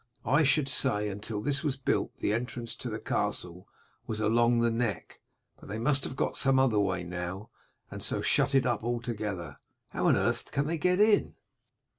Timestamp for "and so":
7.91-8.23